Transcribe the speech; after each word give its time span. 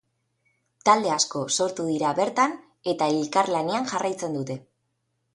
Talde 0.87 1.09
asko 1.15 1.41
sortu 1.57 1.83
dira 1.89 2.13
bertan 2.19 2.55
eta 2.93 3.09
elkarlanean 3.17 3.85
jarraitzen 3.93 4.39
dute. 4.39 4.57